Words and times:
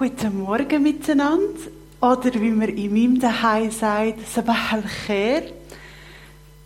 Guten 0.00 0.38
Morgen 0.38 0.82
miteinander. 0.82 1.60
Oder 2.00 2.32
wie 2.40 2.48
man 2.48 2.70
in 2.70 2.90
meinem 2.90 3.20
Daheim 3.20 3.70
sagt, 3.70 4.26
Sabah 4.26 4.72
al-Khair. 4.72 5.42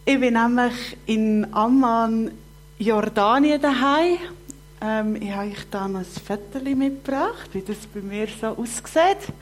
Ich 0.05 0.21
bin 0.21 0.35
nämlich 0.35 0.97
in 1.07 1.53
Amman, 1.53 2.31
Jordanien 2.79 3.61
daheim. 3.61 4.19
Ähm, 4.81 5.17
ich 5.17 5.33
habe 5.33 5.51
euch 5.51 5.69
da 5.69 5.89
noch 5.89 5.99
ein 5.99 6.05
Foto 6.05 6.61
mitgebracht, 6.77 7.51
wie 7.55 7.63
das 7.63 7.79
bei 7.93 8.03
mir 8.03 8.29
so 8.41 8.47
aussieht. 8.47 9.33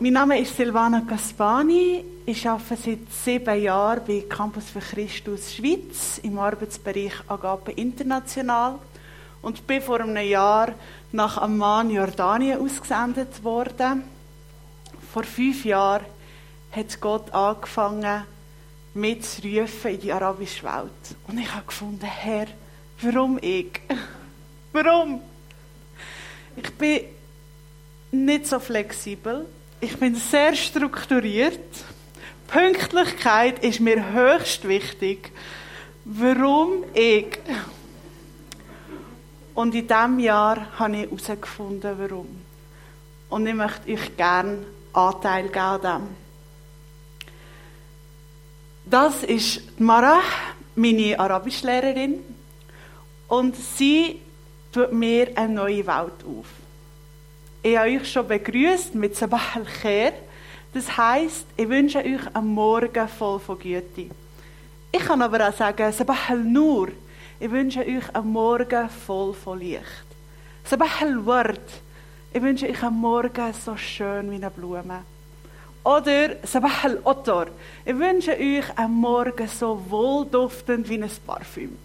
Mein 0.00 0.14
Name 0.14 0.40
ist 0.40 0.56
Silvana 0.56 0.98
Gaspani. 0.98 2.04
Ich 2.26 2.48
arbeite 2.48 2.74
seit 2.74 3.12
sieben 3.12 3.62
Jahren 3.62 4.02
bei 4.04 4.24
Campus 4.28 4.70
für 4.70 4.80
Christus 4.80 5.54
Schweiz 5.54 6.18
im 6.24 6.40
Arbeitsbereich 6.40 7.12
Agape 7.28 7.70
International 7.70 8.80
und 9.42 9.66
bin 9.66 9.82
vor 9.82 10.00
einem 10.00 10.16
Jahr 10.16 10.74
nach 11.12 11.38
Amman, 11.38 11.90
Jordanien, 11.90 12.60
ausgesendet 12.60 13.42
worden. 13.42 14.04
Vor 15.12 15.24
fünf 15.24 15.64
Jahren 15.64 16.04
hat 16.72 17.00
Gott 17.00 17.32
angefangen, 17.32 18.24
mich 18.94 19.22
zu 19.22 19.42
rufen 19.42 19.92
in 19.92 20.00
die 20.00 20.12
arabische 20.12 20.64
Welt. 20.64 21.16
Und 21.26 21.38
ich 21.38 21.52
habe 21.52 21.66
gefunden, 21.66 22.04
Herr, 22.04 22.46
warum 23.00 23.38
ich? 23.40 23.80
warum? 24.72 25.20
Ich 26.56 26.70
bin 26.74 27.00
nicht 28.10 28.46
so 28.46 28.58
flexibel. 28.58 29.46
Ich 29.80 29.96
bin 29.96 30.14
sehr 30.14 30.54
strukturiert. 30.54 31.60
Pünktlichkeit 32.48 33.64
ist 33.64 33.80
mir 33.80 34.12
höchst 34.12 34.66
wichtig. 34.66 35.30
Warum 36.04 36.84
ich? 36.94 37.38
Und 39.60 39.74
in 39.74 39.86
diesem 39.86 40.18
Jahr 40.20 40.78
habe 40.78 40.96
ich 40.96 41.10
herausgefunden, 41.10 41.94
warum. 41.98 42.28
Und 43.28 43.46
ich 43.46 43.52
möchte 43.52 43.92
euch 43.92 44.16
gerne 44.16 44.64
Anteil 44.94 45.48
geben 45.48 45.58
an 45.58 45.82
dem. 45.82 46.08
Das 48.86 49.22
ist 49.22 49.78
Marah, 49.78 50.22
meine 50.74 51.20
Arabischlehrerin. 51.20 52.20
Und 53.28 53.54
sie 53.54 54.22
tut 54.72 54.94
mir 54.94 55.36
eine 55.36 55.52
neue 55.52 55.86
Welt 55.86 56.24
auf. 56.24 56.46
Ich 57.62 57.76
habe 57.76 57.90
euch 57.90 58.10
schon 58.10 58.26
begrüßt 58.26 58.94
mit 58.94 59.14
Sabah 59.14 59.42
al-Khair. 59.56 60.14
Das 60.72 60.96
heisst, 60.96 61.44
ich 61.54 61.68
wünsche 61.68 61.98
euch 61.98 62.34
einen 62.34 62.46
Morgen 62.46 63.08
voll 63.08 63.38
von 63.38 63.58
Güte. 63.58 64.06
Ich 64.90 65.00
kann 65.00 65.20
aber 65.20 65.50
auch 65.50 65.54
sagen, 65.54 65.92
Sabah 65.92 66.16
al-Nur. 66.30 66.92
Ich 67.42 67.50
wünsche 67.50 67.80
euch 67.80 68.14
einen 68.14 68.32
Morgen 68.32 68.90
voll 68.90 69.32
von 69.32 69.58
Licht. 69.58 69.82
Sabah 70.62 71.00
al-Ward. 71.00 71.58
Ich 72.34 72.42
wünsche 72.42 72.68
euch 72.68 72.82
einen 72.82 72.96
Morgen 72.96 73.54
so 73.54 73.74
schön 73.78 74.30
wie 74.30 74.34
eine 74.34 74.50
Blume. 74.50 75.04
Oder 75.82 76.36
Sabah 76.42 76.82
al-Otor. 76.82 77.46
Ich 77.86 77.96
wünsche 77.98 78.32
euch 78.32 78.76
einen 78.76 78.92
Morgen 78.92 79.48
so 79.48 79.82
wohlduftend 79.88 80.86
wie 80.90 81.02
ein 81.02 81.10
Parfüm. 81.26 81.78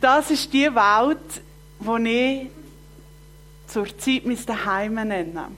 das 0.00 0.30
ist 0.30 0.52
die 0.52 0.72
Welt, 0.72 1.42
die 1.80 2.42
ich 2.42 2.50
zur 3.66 3.98
Zeit 3.98 4.24
mein 4.24 4.46
Daheim 4.46 4.94
nenne. 4.94 5.48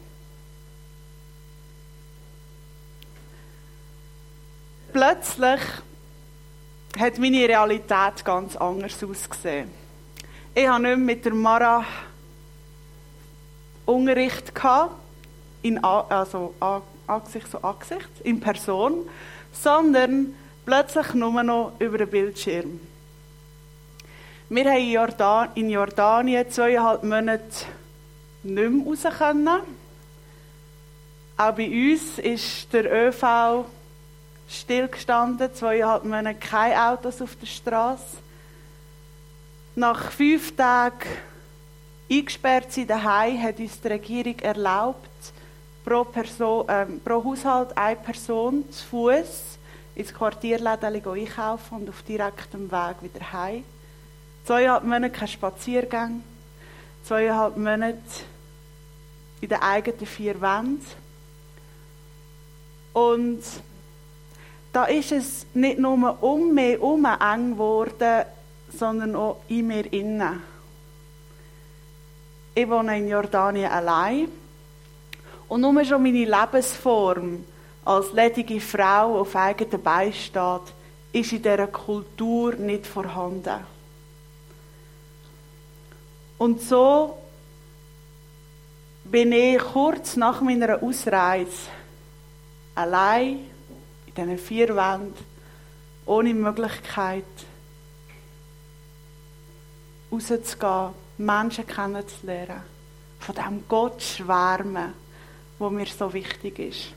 Plötzlich 4.93 5.61
hat 6.99 7.19
meine 7.19 7.49
Realität 7.49 8.23
ganz 8.25 8.57
anders 8.57 9.03
ausgesehen. 9.03 9.71
Ich 10.55 10.69
habe 10.69 10.83
nicht 10.83 10.99
mit 10.99 11.25
der 11.25 11.33
Mara 11.33 11.83
Unterricht 13.87 14.55
gehabt, 14.55 14.95
in, 15.63 15.83
also 15.83 16.55
Angesicht 17.07 17.51
zu 17.51 17.65
Angesicht, 17.65 18.11
in 18.23 18.39
Person, 18.39 19.09
sondern 19.51 20.35
plötzlich 20.67 21.15
nur 21.15 21.43
noch 21.43 21.73
über 21.79 21.97
den 21.97 22.09
Bildschirm. 22.09 22.79
Wir 24.51 24.71
haben 24.71 25.49
in 25.55 25.71
Jordanien 25.71 26.51
zweieinhalb 26.51 27.03
Monate 27.03 27.43
nicht 28.43 28.71
mehr 28.71 28.87
raus 28.87 29.07
können. 29.17 29.49
Auch 31.39 31.55
bei 31.55 31.93
uns 31.93 32.19
ist 32.19 32.71
der 32.75 32.93
ÖV 32.93 33.65
stillgestanden, 34.53 35.55
zweieinhalb 35.55 36.05
Monate 36.05 36.39
keine 36.39 36.91
Autos 36.91 37.21
auf 37.23 37.37
der 37.37 37.47
Straße. 37.47 38.19
Nach 39.75 40.11
fünf 40.11 40.55
Tagen 40.55 41.09
eingesperrt 42.11 42.73
sein 42.73 42.87
daheim 42.87 43.43
hat 43.43 43.59
uns 43.59 43.81
die 43.81 43.89
Regierung 43.89 44.39
erlaubt, 44.41 45.09
pro, 45.85 46.05
Person, 46.05 46.69
äh, 46.69 46.87
pro 47.05 47.25
Haushalt 47.25 47.77
eine 47.77 47.97
Person 47.97 48.71
zu 48.71 48.85
Fuß 48.87 49.59
ins 49.95 50.13
Quartierläden 50.13 51.03
einkaufen 51.07 51.79
und 51.79 51.89
auf 51.89 52.03
direktem 52.03 52.71
Weg 52.71 52.97
wieder 53.03 53.33
heim. 53.33 53.65
Zweieinhalb 54.45 54.85
Monate 54.85 55.11
kein 55.11 55.29
Spaziergang, 55.29 56.23
zweieinhalb 57.05 57.57
Monate 57.57 57.99
in 59.41 59.49
den 59.49 59.61
eigenen 59.61 60.07
vier 60.07 60.41
Wänden. 60.41 60.87
Und 62.93 63.43
da 64.73 64.85
ist 64.85 65.13
es 65.13 65.47
nicht 65.53 65.79
nur 65.79 66.23
um 66.23 66.55
mich 66.55 66.79
herum 66.79 67.05
eng 67.05 67.53
geworden, 67.53 68.25
sondern 68.71 69.15
auch 69.15 69.41
in 69.49 69.67
mir 69.67 69.93
innen. 69.93 70.43
Ich 72.55 72.69
wohne 72.69 72.99
in 72.99 73.09
Jordanien 73.09 73.71
allein. 73.71 74.29
Und 75.49 75.61
nur 75.61 75.85
schon 75.85 76.03
meine 76.03 76.25
Lebensform 76.25 77.45
als 77.85 78.13
ledige 78.13 78.61
Frau 78.61 79.21
auf 79.21 79.37
eigenen 79.37 80.13
steht, 80.13 80.75
ist 81.13 81.33
in 81.33 81.43
dieser 81.43 81.67
Kultur 81.67 82.55
nicht 82.55 82.87
vorhanden. 82.87 83.61
Und 86.39 86.63
so 86.63 87.19
bin 89.05 89.33
ich 89.33 89.59
kurz 89.59 90.17
nach 90.17 90.41
meiner 90.41 90.83
Ausreise 90.83 91.69
allein 92.75 93.52
in 94.15 94.25
diesen 94.25 94.39
vier 94.39 94.75
Wänden, 94.77 95.15
ohne 96.07 96.35
Möglichkeit 96.35 97.25
rauszugehen, 100.11 100.91
Menschen 101.19 101.67
kennenzulernen, 101.67 102.63
von 103.21 103.35
dem 103.35 103.65
Gott 103.69 104.03
schwärmen, 104.03 104.93
wo 105.59 105.71
mir 105.71 105.87
so 105.87 106.13
wichtig 106.13 106.59
ist. 106.59 106.93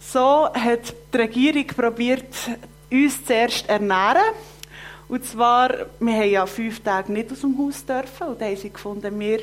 So 0.00 0.52
hat 0.52 0.94
die 1.12 1.16
Regierung 1.16 1.66
probiert, 1.66 2.34
uns 2.90 3.24
zuerst 3.24 3.66
zu 3.66 3.68
ernähren. 3.68 4.34
Und 5.08 5.24
zwar, 5.24 5.70
wir 5.98 6.14
haben 6.14 6.30
ja 6.30 6.46
fünf 6.46 6.80
Tage 6.80 7.12
nicht 7.12 7.30
aus 7.30 7.40
dem 7.40 7.56
Haus 7.58 7.84
dürfen 7.84 8.28
und 8.28 8.40
dann 8.40 8.48
haben 8.48 8.56
sie 8.56 8.70
gefunden, 8.70 9.20
wir 9.20 9.40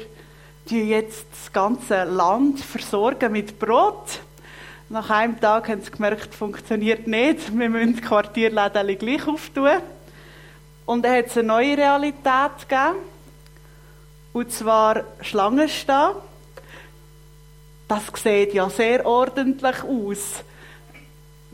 die 0.69 0.89
jetzt 0.89 1.25
das 1.31 1.51
ganze 1.51 2.03
Land 2.03 2.59
versorgen 2.59 3.31
mit 3.31 3.59
Brot. 3.59 4.19
Nach 4.89 5.09
einem 5.09 5.39
Tag 5.39 5.69
haben 5.69 5.81
sie 5.81 5.91
gemerkt, 5.91 6.33
funktioniert 6.33 7.07
nicht. 7.07 7.57
Wir 7.57 7.69
müssen 7.69 7.95
die 7.95 8.01
Quartierläden 8.01 8.97
gleich 8.97 9.27
auftun. 9.27 9.81
Und 10.85 11.03
dann 11.03 11.17
hat 11.17 11.27
es 11.27 11.37
eine 11.37 11.47
neue 11.47 11.77
Realität 11.77 12.69
gegeben. 12.69 12.95
Und 14.31 14.51
zwar 14.51 15.03
Schlangen 15.21 15.67
stehen. 15.67 16.11
Das 17.87 18.03
sieht 18.21 18.53
ja 18.53 18.69
sehr 18.69 19.05
ordentlich 19.05 19.83
aus. 19.83 20.43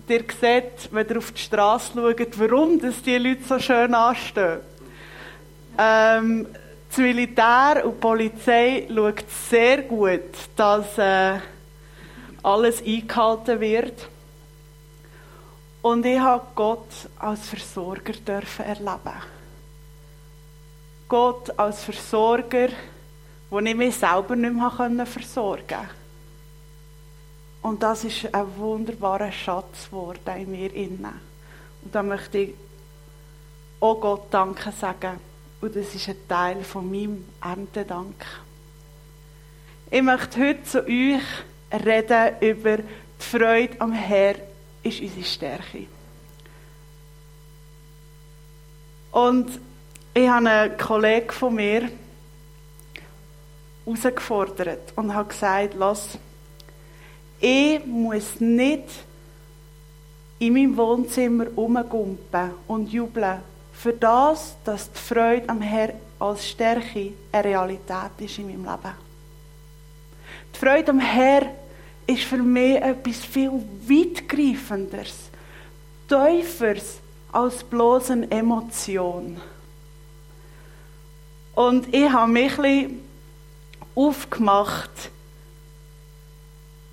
Ihr 0.07 0.25
seht, 0.39 0.89
wenn 0.91 1.07
ihr 1.07 1.17
auf 1.17 1.31
die 1.31 1.41
Straße 1.41 1.93
schaut, 1.93 2.39
warum 2.39 2.79
dass 2.79 3.01
die 3.01 3.17
Leute 3.17 3.43
so 3.47 3.57
schön 3.57 3.93
anstehen. 3.93 4.59
Ähm, 5.77 6.47
das 6.93 6.99
Militär 6.99 7.81
und 7.85 7.95
die 7.95 7.99
Polizei 7.99 8.87
schaut 8.87 9.25
sehr 9.49 9.81
gut, 9.81 10.21
dass 10.55 10.95
äh, 10.99 11.39
alles 12.43 12.83
eingehalten 12.83 13.59
wird. 13.59 14.09
Und 15.81 16.05
ich 16.05 16.19
habe 16.19 16.45
Gott 16.53 16.87
als 17.17 17.47
Versorger 17.47 18.13
dürfen 18.13 18.65
erleben. 18.65 19.23
Gott 21.09 21.57
als 21.57 21.83
Versorger, 21.83 22.69
wo 23.49 23.59
ich 23.59 23.75
mich 23.75 23.95
selber 23.95 24.35
nicht 24.35 24.53
mehr 24.53 25.05
versorgen 25.07 25.65
konnte. 25.67 25.89
Und 27.63 27.81
das 27.81 28.03
ist 28.03 28.33
ein 28.33 28.57
wunderbarer 28.57 29.31
Schatz 29.31 29.89
geworden 29.89 30.19
in 30.37 30.51
mir. 30.51 31.13
Und 31.83 31.95
da 31.95 32.03
möchte 32.03 32.37
ich 32.37 32.53
auch 33.79 33.99
Gott 33.99 34.27
Danke 34.29 34.71
sagen. 34.71 35.32
Und 35.63 35.77
das 35.77 35.95
ist 35.95 36.09
ein 36.09 36.17
Teil 36.27 36.61
von 36.61 36.91
meinem 36.91 37.23
Erntedank. 37.41 38.25
Ich 39.89 40.01
möchte 40.01 40.41
heute 40.41 40.63
zu 40.65 40.85
euch 40.85 41.21
reden 41.71 42.35
über 42.41 42.77
die 42.79 42.83
Freude 43.17 43.79
am 43.79 43.93
Herr 43.93 44.35
ist 44.83 44.99
unsere 44.99 45.23
Stärke. 45.23 45.87
Und 49.13 49.57
ich 50.13 50.27
habe 50.27 50.49
einen 50.49 50.77
Kollegen 50.77 51.31
von 51.31 51.55
mir 51.55 51.89
herausgefordert 53.85 54.91
und 54.97 55.13
habe 55.13 55.29
gesagt, 55.29 55.75
lass, 55.77 56.17
ich 57.39 57.85
muss 57.85 58.37
nicht 58.41 58.89
in 60.39 60.55
meinem 60.55 60.75
Wohnzimmer 60.75 61.47
rumgumpen 61.55 62.51
und 62.67 62.91
jubeln 62.91 63.52
für 63.83 63.91
das, 63.91 64.55
dass 64.63 64.89
die 64.89 64.97
Freude 64.97 65.49
am 65.49 65.59
Herrn 65.59 65.95
als 66.17 66.47
Stärke 66.47 67.11
eine 67.33 67.43
Realität 67.43 68.11
ist 68.19 68.37
in 68.39 68.47
meinem 68.47 68.63
Leben. 68.63 68.95
Die 70.55 70.57
Freude 70.57 70.91
am 70.91 71.01
Herrn 71.01 71.49
ist 72.07 72.23
für 72.23 72.37
mich 72.37 72.77
etwas 72.77 73.17
viel 73.17 73.51
weitgreifenderes, 73.51 75.29
tieferes 76.07 76.99
als 77.33 77.61
bloß 77.61 78.11
eine 78.11 78.31
Emotion. 78.31 79.41
Und 81.53 81.93
ich 81.93 82.09
habe 82.09 82.31
mich 82.31 82.57
ein 82.57 83.01
aufgemacht, 83.95 85.11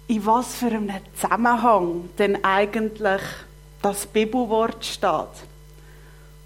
in 0.08 0.26
was 0.26 0.56
für 0.56 0.66
einem 0.66 0.90
Zusammenhang 1.14 2.10
denn 2.18 2.44
eigentlich 2.44 3.22
das 3.80 4.06
Bibelwort 4.06 4.84
steht. 4.84 5.49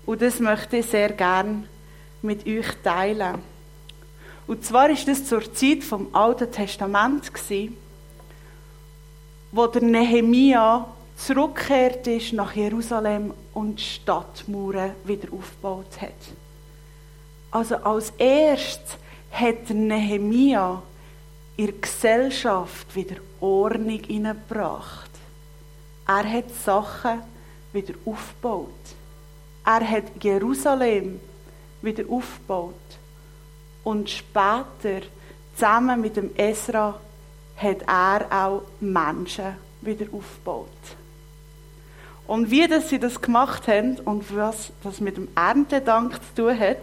Und 0.06 0.22
das 0.22 0.40
möchte 0.40 0.78
ich 0.78 0.86
sehr 0.86 1.10
gern 1.10 1.68
mit 2.22 2.46
euch 2.46 2.66
teilen. 2.82 3.38
Und 4.46 4.64
zwar 4.64 4.90
ist 4.90 5.08
das 5.08 5.24
zur 5.24 5.52
Zeit 5.54 5.82
vom 5.82 6.14
Alten 6.14 6.50
Testament 6.50 7.32
gewesen, 7.32 7.76
wo 9.52 9.66
der 9.66 9.82
Nehemia 9.82 10.86
zurückgekehrt 11.16 12.06
ist 12.06 12.32
nach 12.32 12.54
Jerusalem 12.54 13.32
und 13.54 13.78
die 13.78 13.84
Stadtmauern 13.84 14.92
wieder 15.04 15.32
aufgebaut 15.32 16.00
hat. 16.00 16.10
Also 17.50 17.76
als 17.76 18.10
erstes 18.18 18.98
hat 19.30 19.70
Nehemia 19.70 20.82
in 21.56 21.66
der 21.66 21.74
Gesellschaft 21.76 22.94
wieder 22.94 23.16
Ordnung 23.40 24.02
hineingebracht. 24.02 25.10
Er 26.06 26.30
hat 26.30 26.50
Sachen 26.50 27.22
wieder 27.72 27.94
aufgebaut. 28.04 28.68
Er 29.64 29.88
hat 29.88 30.04
Jerusalem 30.22 31.20
wieder 31.80 32.04
aufgebaut. 32.08 32.74
Und 33.82 34.10
später, 34.10 35.06
zusammen 35.54 36.00
mit 36.00 36.16
dem 36.16 36.34
Esra, 36.36 36.98
hat 37.56 37.82
er 37.86 38.26
auch 38.30 38.62
Menschen 38.80 39.56
wieder 39.80 40.06
aufgebaut. 40.12 40.68
Und 42.26 42.50
wie 42.50 42.66
das 42.66 42.88
sie 42.88 42.98
das 42.98 43.20
gemacht 43.20 43.68
haben 43.68 43.98
und 44.00 44.34
was 44.34 44.72
das 44.82 45.00
mit 45.00 45.16
dem 45.16 45.28
Erntedank 45.34 46.14
zu 46.14 46.42
tun 46.42 46.58
hat, 46.58 46.78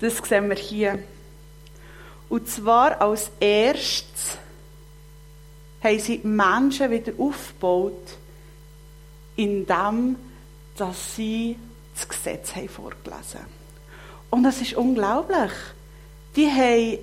das 0.00 0.18
sehen 0.18 0.48
wir 0.48 0.56
hier. 0.56 0.98
Und 2.28 2.48
zwar 2.48 3.00
als 3.00 3.30
erstes 3.40 4.36
haben 5.82 5.98
sie 5.98 6.20
Menschen 6.22 6.90
wieder 6.90 7.12
aufgebaut, 7.18 8.16
indem 9.36 10.16
dass 10.78 11.16
sie 11.16 11.56
das 11.94 12.08
Gesetz 12.08 12.54
haben 12.54 12.68
vorgelesen 12.68 13.40
Und 14.30 14.44
das 14.44 14.60
ist 14.60 14.74
unglaublich. 14.74 15.50
Die 16.36 16.46
haben 16.46 16.98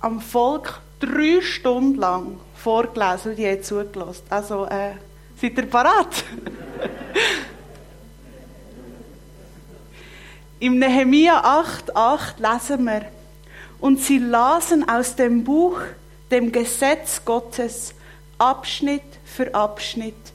am 0.00 0.20
Volk 0.20 0.80
drei 1.00 1.40
Stunden 1.40 1.98
lang 1.98 2.38
vorgelesen 2.54 3.32
und 3.32 3.38
die 3.38 3.46
haben 3.48 3.62
zugelassen. 3.62 4.22
Also, 4.30 4.66
äh, 4.66 4.92
seid 5.40 5.56
ihr 5.56 5.66
parat? 5.66 6.24
Im 10.60 10.78
Nehemia 10.78 11.42
8,8 11.62 12.34
lesen 12.38 12.84
wir, 12.84 13.06
und 13.80 14.00
sie 14.00 14.18
lasen 14.18 14.88
aus 14.88 15.16
dem 15.16 15.42
Buch, 15.44 15.80
dem 16.30 16.52
Gesetz 16.52 17.24
Gottes, 17.24 17.94
Abschnitt 18.38 19.02
für 19.24 19.54
Abschnitt 19.54 20.33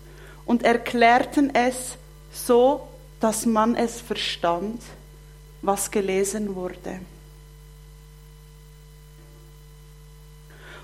und 0.50 0.64
erklärten 0.64 1.54
es 1.54 1.96
so, 2.34 2.88
dass 3.20 3.46
man 3.46 3.76
es 3.76 4.02
verstand, 4.02 4.82
was 5.62 5.92
gelesen 5.92 6.56
wurde. 6.56 7.02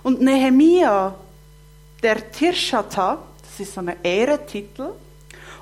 Und 0.03 0.21
Nehemia, 0.21 1.15
der 2.03 2.31
Tirschata, 2.31 3.23
das 3.41 3.59
ist 3.59 3.73
so 3.73 3.79
ein 3.81 3.95
Ehrentitel, 4.03 4.91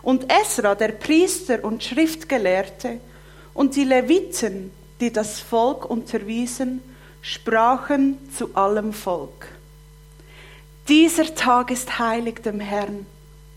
und 0.02 0.30
Esra, 0.30 0.76
der 0.76 0.90
Priester 0.90 1.64
und 1.64 1.82
Schriftgelehrte, 1.82 3.00
und 3.54 3.74
die 3.78 3.86
Leviten, 3.86 4.74
die 5.00 5.14
das 5.14 5.40
Volk 5.40 5.90
unterwiesen, 5.90 6.82
sprachen 7.22 8.18
zu 8.38 8.54
allem 8.54 8.92
Volk. 8.92 9.48
Dieser 10.90 11.34
Tag 11.34 11.72
ist 11.72 12.00
heilig 12.00 12.42
dem 12.44 12.60
Herrn, 12.60 13.06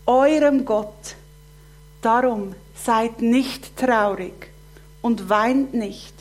eurem 0.07 0.65
Gott. 0.65 1.15
Darum 2.01 2.55
seid 2.73 3.21
nicht 3.21 3.75
traurig 3.77 4.51
und 5.01 5.29
weint 5.29 5.73
nicht. 5.73 6.13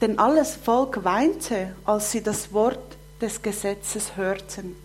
Denn 0.00 0.18
alles 0.18 0.56
Volk 0.56 1.04
weinte, 1.04 1.74
als 1.84 2.10
sie 2.10 2.22
das 2.22 2.52
Wort 2.52 2.96
des 3.20 3.40
Gesetzes 3.40 4.16
hörten. 4.16 4.76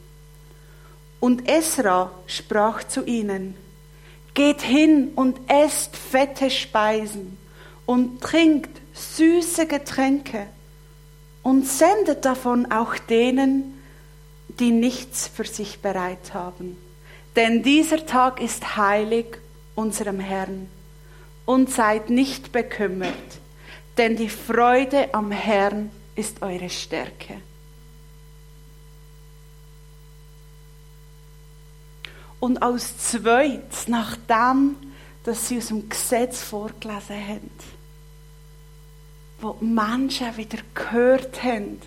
Und 1.19 1.49
Esra 1.49 2.11
sprach 2.27 2.83
zu 2.83 3.03
ihnen, 3.05 3.55
Geht 4.33 4.61
hin 4.61 5.11
und 5.15 5.37
esst 5.47 5.97
fette 5.97 6.49
Speisen 6.49 7.37
und 7.85 8.21
trinkt 8.21 8.79
süße 8.93 9.65
Getränke 9.65 10.47
und 11.43 11.67
sendet 11.67 12.23
davon 12.23 12.71
auch 12.71 12.95
denen, 12.97 13.81
die 14.59 14.71
nichts 14.71 15.27
für 15.27 15.45
sich 15.45 15.81
bereit 15.81 16.33
haben. 16.33 16.77
Denn 17.39 17.63
dieser 17.63 18.05
Tag 18.05 18.41
ist 18.41 18.75
heilig 18.75 19.37
unserem 19.73 20.19
Herrn. 20.19 20.69
Und 21.45 21.71
seid 21.71 22.09
nicht 22.09 22.51
bekümmert, 22.51 23.39
denn 23.97 24.17
die 24.17 24.27
Freude 24.27 25.13
am 25.13 25.31
Herrn 25.31 25.89
ist 26.17 26.41
eure 26.41 26.69
Stärke. 26.69 27.41
Und 32.41 32.61
als 32.61 32.97
zweites, 32.97 33.87
nachdem, 33.87 34.75
dass 35.23 35.47
sie 35.47 35.59
aus 35.59 35.67
dem 35.67 35.87
Gesetz 35.87 36.43
vorgelesen 36.43 37.25
haben, 37.25 37.51
wo 39.39 39.55
Menschen 39.61 40.35
wieder 40.35 40.59
gehört 40.73 41.41
haben 41.41 41.81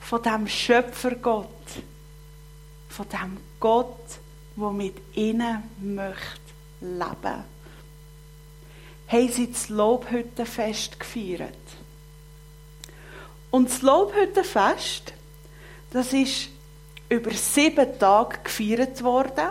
von 0.00 0.22
dem 0.22 0.48
Schöpfergott, 0.48 1.50
von 2.88 3.06
dem 3.10 3.36
Gott, 3.60 4.23
der 4.56 4.70
mit 4.70 4.96
ihnen 5.14 5.62
möchte 5.80 6.40
leben, 6.80 7.44
haben 9.08 9.28
sie 9.28 9.50
das 9.50 9.68
Lobhüttenfest 9.68 10.98
gefeiert. 10.98 11.54
Und 13.50 13.68
das 13.68 13.82
Lobhüttenfest, 13.82 15.12
das 15.90 16.12
ist 16.12 16.48
über 17.08 17.32
sieben 17.32 17.98
Tage 17.98 18.38
gefeiert 18.42 19.02
worden 19.02 19.50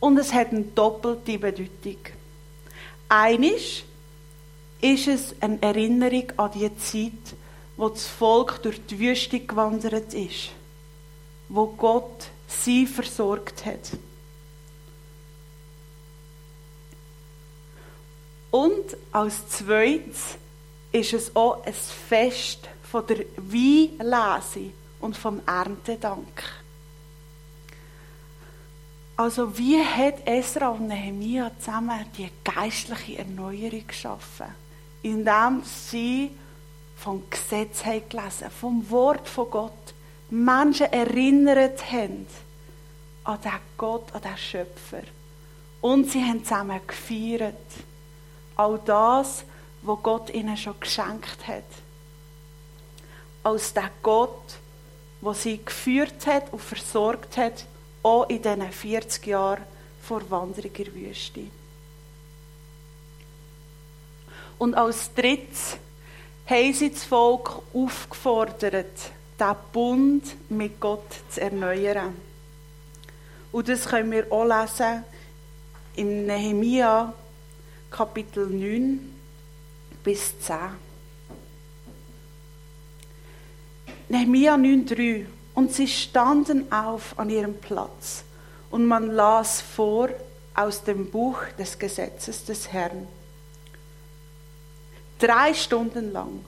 und 0.00 0.18
es 0.18 0.32
hat 0.32 0.50
eine 0.50 0.62
doppelte 0.62 1.38
Bedeutung. 1.38 1.98
Einisch 3.08 3.84
ist 4.80 5.08
es 5.08 5.34
eine 5.40 5.60
Erinnerung 5.62 6.32
an 6.36 6.50
die 6.52 6.76
Zeit, 6.76 7.36
wo 7.76 7.88
das 7.88 8.06
Volk 8.06 8.62
durch 8.62 8.84
die 8.86 8.98
Wüste 8.98 9.40
gewandert 9.40 10.12
ist, 10.14 10.50
wo 11.48 11.66
Gott 11.66 12.28
sie 12.46 12.86
versorgt 12.86 13.64
hat. 13.64 13.92
Und 18.50 18.96
als 19.12 19.48
zweites 19.48 20.36
ist 20.92 21.12
es 21.12 21.36
auch 21.36 21.64
ein 21.64 21.74
Fest 21.74 22.68
von 22.90 23.06
der 23.06 23.26
Weinlese 23.36 24.70
und 25.00 25.16
vom 25.16 25.40
Erntedank. 25.46 26.42
Also 29.16 29.56
wie 29.56 29.82
hat 29.82 30.26
Esra 30.26 30.68
und 30.68 30.88
Nehemia 30.88 31.50
zusammen 31.58 32.04
die 32.16 32.30
geistliche 32.44 33.18
Erneuerung 33.18 33.86
geschaffen? 33.86 34.46
Indem 35.02 35.62
sie 35.64 36.30
vom 36.96 37.22
Gesetz 37.30 37.84
haben 37.84 38.08
gelesen, 38.08 38.50
vom 38.50 38.88
Wort 38.90 39.28
von 39.28 39.50
Gott, 39.50 39.94
Menschen 40.30 40.92
erinnert 40.92 41.90
haben 41.90 42.26
an 43.24 43.40
den 43.40 43.52
Gott, 43.76 44.12
an 44.14 44.22
den 44.22 44.36
Schöpfer. 44.36 45.02
Und 45.80 46.10
sie 46.10 46.22
haben 46.22 46.42
zusammen 46.44 46.80
gefeiert. 46.86 47.54
All 48.56 48.80
das, 48.84 49.44
was 49.82 50.02
Gott 50.02 50.30
ihnen 50.30 50.56
schon 50.56 50.80
geschenkt 50.80 51.46
hat. 51.46 51.64
Als 53.42 53.72
der 53.72 53.90
Gott, 54.02 54.58
der 55.20 55.34
sie 55.34 55.64
geführt 55.64 56.26
hat 56.26 56.52
und 56.52 56.60
versorgt 56.60 57.36
hat, 57.36 57.66
auch 58.02 58.28
in 58.28 58.42
diesen 58.42 58.72
40 58.72 59.26
Jahren 59.26 59.62
vor 60.02 60.28
Wanderung 60.30 60.72
in 60.74 60.84
der 60.84 60.94
Wüste. 60.94 61.44
Und 64.58 64.74
als 64.74 65.12
drittes 65.14 65.76
haben 66.46 66.72
sie 66.72 66.90
das 66.90 67.04
Volk 67.04 67.62
aufgefordert, 67.74 69.10
den 69.38 69.54
Bund 69.72 70.50
mit 70.50 70.80
Gott 70.80 71.06
zu 71.28 71.40
erneuern. 71.40 72.14
Und 73.52 73.68
das 73.68 73.86
können 73.86 74.10
wir 74.10 74.30
auch 74.30 74.44
lesen 74.44 75.04
in 75.94 76.26
Nehemia 76.26 77.12
Kapitel 77.90 78.46
9 78.48 79.00
bis 80.04 80.38
10. 80.40 80.56
Nehemia 84.08 84.54
9,3 84.54 85.26
Und 85.54 85.72
sie 85.72 85.88
standen 85.88 86.70
auf 86.70 87.18
an 87.18 87.30
ihrem 87.30 87.54
Platz 87.54 88.24
und 88.70 88.86
man 88.86 89.10
las 89.10 89.60
vor 89.60 90.10
aus 90.54 90.82
dem 90.82 91.10
Buch 91.10 91.38
des 91.58 91.78
Gesetzes 91.78 92.44
des 92.44 92.72
Herrn. 92.72 93.08
Drei 95.18 95.54
Stunden 95.54 96.12
lang. 96.12 96.44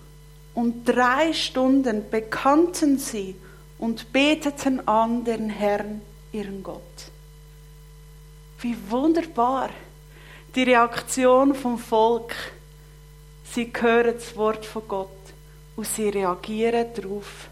Und 0.58 0.88
drei 0.88 1.32
Stunden 1.32 2.10
bekannten 2.10 2.98
sie 2.98 3.36
und 3.78 4.12
beteten 4.12 4.88
an 4.88 5.22
den 5.22 5.50
Herrn, 5.50 6.02
ihren 6.32 6.64
Gott. 6.64 7.12
Wie 8.58 8.76
wunderbar 8.90 9.70
die 10.56 10.64
Reaktion 10.64 11.54
vom 11.54 11.78
Volk. 11.78 12.34
Sie 13.44 13.72
hören 13.72 14.14
das 14.14 14.34
Wort 14.34 14.66
von 14.66 14.82
Gott 14.88 15.32
und 15.76 15.86
sie 15.86 16.08
reagieren 16.08 16.88
darauf 16.92 17.48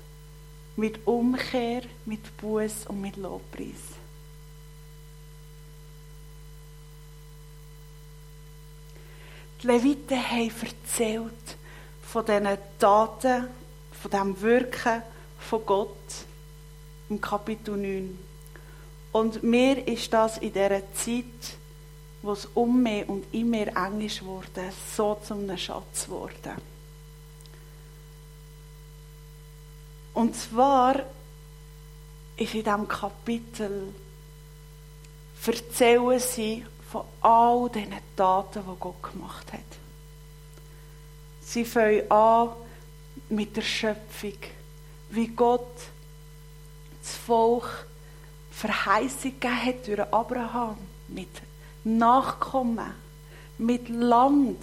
mit 0.75 1.07
Umkehr, 1.07 1.83
mit 2.07 2.37
Buß 2.39 2.89
und 2.89 3.03
mit 3.03 3.17
Lobpreis. 3.19 3.85
Die 9.63 9.67
Leviten 9.69 10.29
haben 10.29 10.51
erzählt 10.61 11.57
von 12.07 12.25
diesen 12.25 12.49
Taten, 12.79 13.49
von 13.93 14.11
dem 14.11 14.41
Wirken 14.41 15.03
von 15.39 15.67
Gott 15.67 15.97
im 17.09 17.21
Kapitel 17.21 17.77
9. 17.77 18.19
Und 19.13 19.43
mir 19.43 19.87
ist 19.87 20.13
das 20.13 20.39
in 20.39 20.53
dieser 20.53 20.93
Zeit, 20.93 21.57
wo 22.23 22.33
es 22.33 22.47
um 22.55 22.83
mehr 22.83 23.09
und 23.09 23.33
immer 23.33 23.69
eng 23.69 24.01
ist 24.01 24.25
wurde, 24.25 24.73
so 24.97 25.17
zu 25.23 25.35
einem 25.35 25.57
Schatz 25.57 26.05
geworden. 26.05 26.55
Und 30.15 30.35
zwar 30.35 30.97
ist 32.37 32.55
in 32.55 32.65
diesem 32.65 32.89
Kapitel 32.89 33.95
erzählen 35.47 36.19
sie 36.19 36.65
von 36.91 37.05
all 37.21 37.71
diesen 37.71 37.95
Taten, 38.17 38.63
die 38.67 38.81
Gott 38.81 39.03
gemacht 39.13 39.53
hat. 39.53 39.86
Sie 41.47 41.65
fangen 41.65 42.11
an 42.11 42.51
mit 43.29 43.57
der 43.57 43.63
Schöpfung, 43.63 44.35
wie 45.11 45.29
Gott 45.29 45.77
das 47.01 47.15
Volk 47.15 47.87
Verheißung 48.51 49.39
gegeben 49.39 49.65
hat 49.65 49.87
durch 49.87 50.13
Abraham, 50.13 50.77
mit 51.07 51.29
Nachkommen, 51.85 52.93
mit 53.59 53.89
Land, 53.89 54.59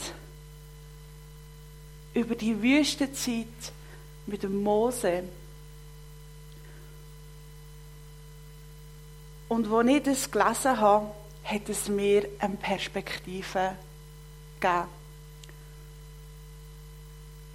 über 2.14 2.36
die 2.36 2.62
Wüstenzeit 2.62 3.48
mit 4.26 4.44
dem 4.44 4.62
Mose. 4.62 5.24
Und 9.48 9.72
als 9.72 9.88
ich 9.88 10.04
das 10.04 10.32
gelesen 10.32 10.80
habe, 10.80 11.12
hat 11.46 11.70
es 11.70 11.88
mir 11.88 12.28
eine 12.40 12.58
Perspektive 12.58 13.78
gegeben. 14.60 15.03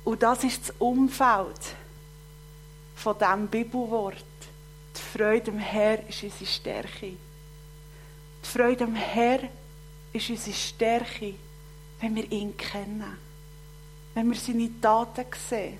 Und 0.08 0.22
das 0.22 0.42
ist 0.42 0.62
das 0.62 0.74
Umfeld 0.78 1.60
von 2.96 3.18
diesem 3.18 3.46
Bibelwort. 3.46 4.24
Die 4.96 5.18
Freude 5.18 5.50
am 5.50 5.58
Herr 5.58 6.08
ist 6.08 6.22
unsere 6.22 6.46
Stärke. 6.46 7.12
Die 8.42 8.48
Freude 8.48 8.84
am 8.84 8.94
Herr 8.94 9.40
ist 10.14 10.30
unsere 10.30 10.56
Stärke, 10.56 11.34
wenn 12.00 12.16
wir 12.16 12.32
ihn 12.32 12.56
kennen. 12.56 13.18
Wenn 14.14 14.30
wir 14.30 14.36
seine 14.38 14.70
Taten 14.80 15.26
sehen. 15.46 15.78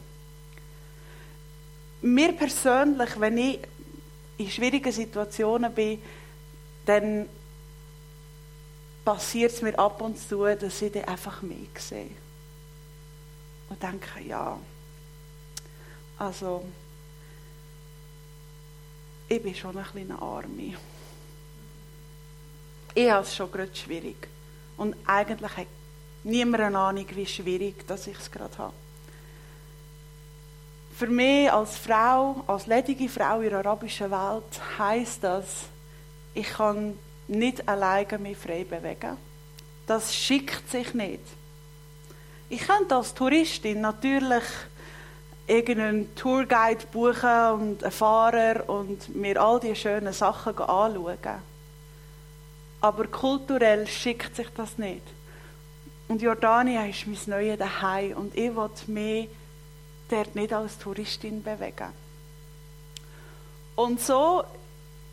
Mir 2.02 2.34
persönlich, 2.34 3.18
wenn 3.18 3.38
ich 3.38 3.60
in 4.36 4.50
schwierigen 4.50 4.92
Situationen 4.92 5.72
bin, 5.72 6.02
dann 6.84 7.26
passiert 9.06 9.52
es 9.52 9.62
mir 9.62 9.78
ab 9.78 10.02
und 10.02 10.18
zu, 10.18 10.44
dass 10.44 10.82
ich 10.82 10.92
dann 10.92 11.04
einfach 11.04 11.40
mehr 11.40 11.56
sehe. 11.78 12.27
Und 13.68 13.82
denke, 13.82 14.20
ja, 14.26 14.58
also, 16.18 16.64
ich 19.28 19.42
bin 19.42 19.54
schon 19.54 19.76
ein 19.76 19.84
kleiner 19.84 20.20
Arme. 20.20 20.74
Ich 22.94 23.10
habe 23.10 23.22
es 23.22 23.36
schon 23.36 23.52
gerade 23.52 23.74
schwierig. 23.74 24.28
Und 24.76 24.96
eigentlich 25.06 25.56
hat 25.56 25.66
niemand 26.24 26.62
eine 26.62 26.78
Ahnung, 26.78 27.06
wie 27.10 27.26
schwierig 27.26 27.86
dass 27.86 28.06
ich 28.06 28.18
es 28.18 28.30
gerade 28.30 28.56
habe. 28.58 28.74
Für 30.96 31.06
mich 31.06 31.52
als 31.52 31.76
Frau, 31.76 32.42
als 32.48 32.66
ledige 32.66 33.08
Frau 33.08 33.40
in 33.40 33.50
der 33.50 33.60
arabischen 33.60 34.10
Welt, 34.10 34.60
heisst 34.78 35.22
das, 35.22 35.66
ich 36.34 36.48
kann 36.48 36.98
nicht 37.28 37.68
alleine 37.68 38.18
mich 38.18 38.36
frei 38.36 38.64
bewegen. 38.64 39.16
Das 39.86 40.12
schickt 40.14 40.68
sich 40.68 40.94
nicht. 40.94 41.22
Ich 42.48 42.60
könnte 42.60 42.96
als 42.96 43.12
Touristin 43.14 43.80
natürlich 43.80 44.44
irgendeinen 45.46 46.14
Tourguide 46.14 46.86
buchen 46.92 47.52
und 47.52 47.82
einen 47.82 47.92
Fahrer 47.92 48.68
und 48.68 49.14
mir 49.14 49.40
all 49.40 49.60
die 49.60 49.74
schönen 49.74 50.12
Sachen 50.12 50.58
anschauen. 50.58 51.18
Aber 52.80 53.06
kulturell 53.06 53.86
schickt 53.86 54.36
sich 54.36 54.48
das 54.54 54.78
nicht. 54.78 55.02
Und 56.06 56.22
Jordanien 56.22 56.88
ist 56.88 57.06
mein 57.06 57.18
neues 57.26 57.58
Daheim 57.58 58.16
und 58.16 58.34
ich 58.36 58.54
will 58.54 58.70
mich 58.86 59.28
dort 60.08 60.34
nicht 60.34 60.52
als 60.52 60.78
Touristin 60.78 61.42
bewegen. 61.42 61.92
Und 63.74 64.00
so 64.00 64.42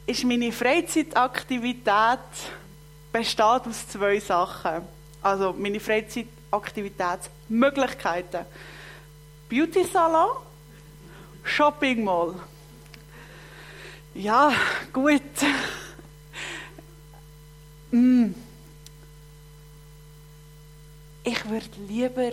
ist 0.05 0.23
meine 0.23 0.51
Freizeitaktivität 0.51 2.19
besteht 3.11 3.41
aus 3.41 3.87
zwei 3.89 4.19
Sachen. 4.19 4.81
Also 5.21 5.53
meine 5.57 5.79
Freizeitaktivitätsmöglichkeiten. 5.79 6.44
Beauty 9.47 9.83
Salon, 9.83 10.37
Shopping 11.43 12.03
Mall. 12.03 12.33
Ja, 14.15 14.51
gut. 14.91 15.21
mm. 17.91 18.33
Ich 21.23 21.49
würde 21.49 21.65
lieber 21.87 22.31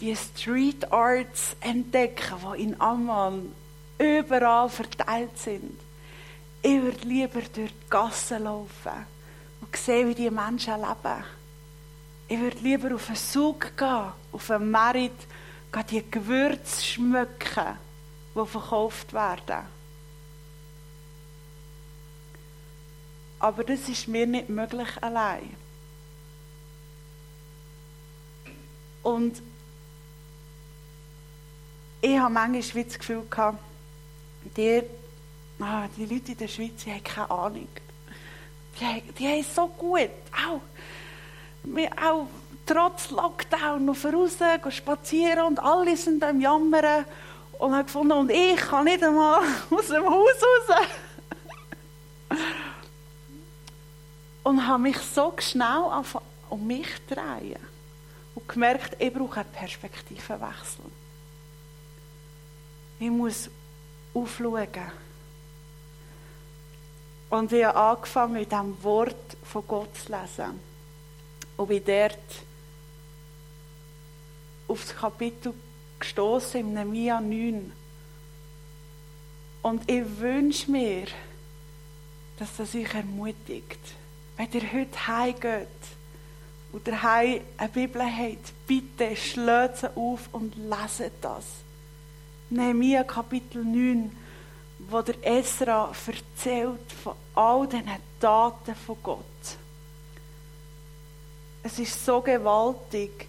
die 0.00 0.16
Street 0.16 0.90
Arts 0.92 1.56
entdecken, 1.60 2.36
die 2.56 2.62
in 2.62 2.80
Amman 2.80 3.52
überall 3.98 4.68
verteilt 4.68 5.36
sind. 5.36 5.78
Ich 6.62 6.80
würde 6.80 7.06
lieber 7.06 7.40
durch 7.40 7.52
die 7.52 7.90
Gassen 7.90 8.44
laufen 8.44 9.06
und 9.60 9.76
sehen, 9.76 10.08
wie 10.08 10.14
die 10.14 10.30
Menschen 10.30 10.80
leben. 10.80 11.24
Ich 12.28 12.38
würde 12.38 12.58
lieber 12.58 12.94
auf 12.94 13.08
einen 13.08 13.16
Zug 13.16 13.76
gehen, 13.76 14.12
auf 14.32 14.50
einen 14.50 14.70
Merit, 14.70 15.12
die 15.90 16.10
Gewürze 16.10 16.84
schmücken, 16.84 17.78
die 18.34 18.46
verkauft 18.46 19.12
werden. 19.12 19.66
Aber 23.38 23.64
das 23.64 23.88
ist 23.88 24.08
mir 24.08 24.26
nicht 24.26 24.48
möglich 24.48 24.88
allein. 25.00 25.54
Und 29.02 29.40
ich 32.00 32.18
habe 32.18 32.32
manchmal 32.32 32.84
das 32.84 32.98
Gefühl 32.98 33.24
gehabt, 33.30 33.58
die 34.56 34.82
ah, 35.60 35.88
die 35.96 36.04
Leute 36.04 36.32
in 36.32 36.38
der 36.38 36.48
Schweiz 36.48 36.84
die 36.84 36.92
haben 36.92 37.04
keine 37.04 37.30
Ahnung. 37.30 37.68
Die, 38.80 39.12
die 39.12 39.26
haben 39.26 39.40
es 39.40 39.54
so 39.54 39.66
gut. 39.66 40.10
Auch, 40.32 40.60
wir, 41.64 41.90
auch 41.92 42.26
trotz 42.66 43.10
Lockdown 43.10 43.84
noch 43.84 44.04
raus, 44.04 44.36
spazieren 44.70 45.46
und 45.46 45.58
alle 45.58 45.96
sind 45.96 46.22
am 46.22 46.40
Jammern. 46.40 47.04
Und 47.58 47.74
haben 47.74 47.86
gefunden, 47.86 48.12
und 48.12 48.30
ich 48.30 48.56
kann 48.56 48.84
nicht 48.84 49.02
einmal 49.02 49.40
aus 49.70 49.88
dem 49.88 50.04
Haus 50.04 50.42
raus. 50.68 50.86
und 54.48 54.66
habe 54.66 54.82
mich 54.82 54.98
so 54.98 55.34
schnell 55.38 55.82
um 56.48 56.66
mich 56.66 56.88
drehen 57.06 57.58
und 58.34 58.48
gemerkt, 58.48 58.96
ich 58.98 59.12
brauche 59.12 59.40
einen 59.40 59.50
Perspektivenwechsel. 59.50 60.84
Ich 62.98 63.10
muss 63.10 63.50
aufschauen 64.14 64.68
und 67.28 67.52
ich 67.52 67.64
habe 67.64 67.78
angefangen, 67.78 68.36
in 68.36 68.48
diesem 68.48 68.82
Wort 68.82 69.36
von 69.42 69.66
Gott 69.66 69.94
zu 69.98 70.12
lesen. 70.12 70.67
Und 71.58 71.68
bin 71.68 71.84
dort 71.84 72.18
auf 74.68 74.82
das 74.82 74.96
Kapitel 74.96 75.52
gestoßen 75.98 76.60
im 76.60 76.72
Nehemiah 76.72 77.20
9. 77.20 77.72
Und 79.62 79.90
ich 79.90 80.18
wünsche 80.18 80.70
mir, 80.70 81.06
dass 82.38 82.56
das 82.56 82.74
euch 82.74 82.94
ermutigt. 82.94 83.80
Wenn 84.36 84.52
ihr 84.52 84.72
heute 84.72 85.06
heimgeht 85.08 85.68
und 86.72 86.86
daheim 86.86 87.40
eine 87.56 87.68
Bibel 87.68 88.02
habt, 88.02 88.52
bitte 88.66 89.16
schlägt 89.16 89.78
sie 89.78 89.96
auf 89.96 90.28
und 90.32 90.54
leset 90.56 91.12
das. 91.20 91.44
Nehemiah 92.50 93.04
Kapitel 93.04 93.64
9, 93.64 94.16
wo 94.90 95.02
der 95.02 95.16
Esra 95.22 95.92
erzählt 96.06 96.92
von 97.02 97.14
all 97.34 97.66
diesen 97.66 97.90
Taten 98.20 98.74
von 98.74 98.96
Gott. 99.02 99.58
Es 101.62 101.78
ist 101.78 102.04
so 102.04 102.20
gewaltig, 102.20 103.26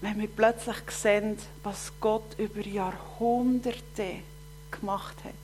wenn 0.00 0.18
wir 0.18 0.28
plötzlich 0.28 0.90
sehen, 0.90 1.36
was 1.62 1.92
Gott 2.00 2.38
über 2.38 2.60
Jahrhunderte 2.60 4.22
gemacht 4.70 5.16
hat. 5.24 5.34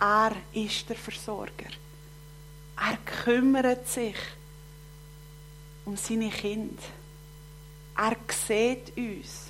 Er 0.00 0.36
ist 0.52 0.88
der 0.88 0.96
Versorger. 0.96 1.70
Er 2.76 2.96
kümmert 3.24 3.88
sich 3.88 4.16
um 5.84 5.96
seine 5.96 6.30
Kinder. 6.30 6.82
Er 7.96 8.16
sieht 8.46 8.96
uns. 8.96 9.48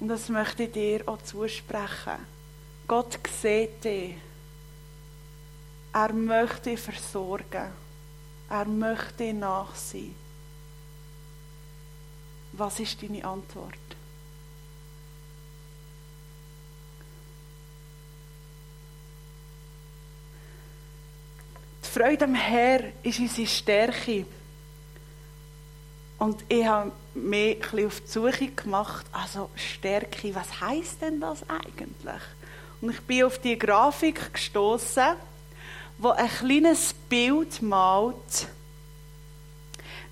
Und 0.00 0.08
das 0.08 0.28
möchte 0.28 0.64
ich 0.64 0.72
dir 0.72 1.02
auch 1.08 1.20
zusprechen. 1.22 2.26
Gott 2.86 3.18
sieht 3.42 3.82
dich. 3.82 4.14
Er 5.92 6.12
möchte 6.12 6.76
versorgen. 6.76 7.72
Er 8.48 8.64
möchte 8.64 9.32
nachsehen. 9.32 10.27
Was 12.52 12.80
ist 12.80 13.02
deine 13.02 13.24
Antwort? 13.24 13.74
Die 21.84 21.88
Freude 21.88 22.24
am 22.24 22.34
Herr 22.34 22.80
ist 23.02 23.18
unsere 23.18 23.46
Stärke. 23.46 24.26
Und 26.18 26.44
ich 26.48 26.66
habe 26.66 26.92
mich 27.14 27.72
ein 27.72 27.86
auf 27.86 28.00
die 28.00 28.06
Suche 28.08 28.48
gemacht, 28.48 29.06
also 29.12 29.50
Stärke, 29.54 30.34
was 30.34 30.60
heißt 30.60 31.02
denn 31.02 31.20
das 31.20 31.48
eigentlich? 31.48 32.22
Und 32.80 32.90
ich 32.90 33.00
bin 33.02 33.24
auf 33.24 33.38
die 33.38 33.58
Grafik 33.58 34.32
gestoßen, 34.32 35.14
wo 35.98 36.10
ein 36.10 36.28
kleines 36.28 36.92
Bild 37.08 37.62
malt, 37.62 38.48